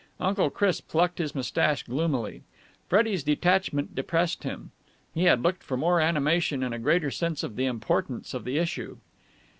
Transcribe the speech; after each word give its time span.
Uncle 0.19 0.49
Chris 0.49 0.81
plucked 0.81 1.19
at 1.19 1.25
his 1.25 1.35
moustache 1.35 1.83
gloomily. 1.83 2.41
Freddie's 2.89 3.21
detachment 3.23 3.93
depressed 3.93 4.41
him. 4.43 4.71
He 5.13 5.25
had 5.25 5.43
looked 5.43 5.61
for 5.61 5.77
more 5.77 6.01
animation 6.01 6.63
and 6.63 6.73
a 6.73 6.79
greater 6.79 7.11
sense 7.11 7.43
of 7.43 7.55
the 7.55 7.67
importance 7.67 8.33
of 8.33 8.43
the 8.43 8.57
issue. 8.57 8.97